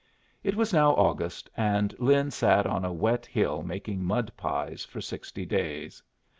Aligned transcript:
It 0.43 0.55
was 0.55 0.73
now 0.73 0.95
August, 0.95 1.47
and 1.55 1.93
Lin 1.99 2.31
sat 2.31 2.65
on 2.65 2.83
a 2.83 2.91
wet 2.91 3.27
hill 3.27 3.61
making 3.61 4.03
mud 4.03 4.31
pies 4.35 4.83
for 4.83 4.99
sixty 4.99 5.45
days. 5.45 6.01